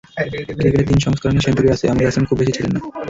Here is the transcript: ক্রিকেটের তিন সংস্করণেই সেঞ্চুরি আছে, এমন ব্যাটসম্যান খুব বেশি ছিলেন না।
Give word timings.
ক্রিকেটের 0.57 0.87
তিন 0.89 0.99
সংস্করণেই 1.05 1.43
সেঞ্চুরি 1.45 1.69
আছে, 1.73 1.83
এমন 1.85 1.99
ব্যাটসম্যান 1.99 2.27
খুব 2.29 2.37
বেশি 2.39 2.53
ছিলেন 2.57 2.71
না। 2.73 2.79